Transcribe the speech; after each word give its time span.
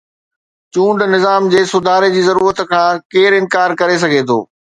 چونڊ 0.77 0.99
نظام 1.15 1.49
جي 1.51 1.61
سڌاري 1.73 2.09
جي 2.15 2.25
ضرورت 2.29 2.59
کان 2.73 3.03
ڪير 3.13 3.31
انڪار 3.39 3.69
ڪري 3.79 4.01
سگهي 4.07 4.23
ٿو؟ 4.27 4.39